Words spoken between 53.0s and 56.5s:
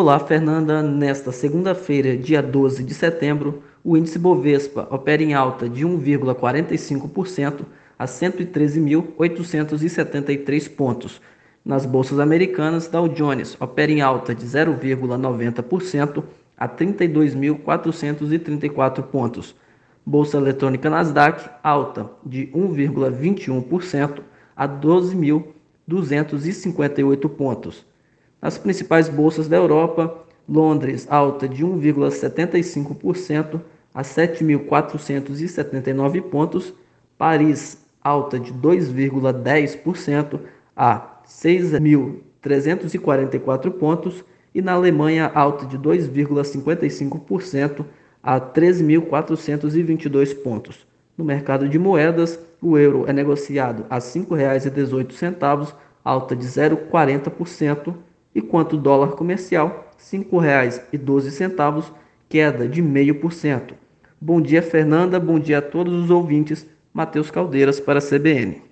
é negociado a R$ 5,18, alta de